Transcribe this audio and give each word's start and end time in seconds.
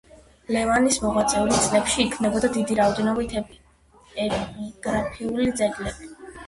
ლევანის 0.53 0.95
მოღვაწეობის 1.03 1.59
წლებში 1.67 2.01
იქმნებოდა 2.05 2.51
დიდი 2.57 2.79
რაოდენობით 2.81 3.39
ეპიგრაფიკული 3.45 5.51
ძეგლები. 5.63 6.13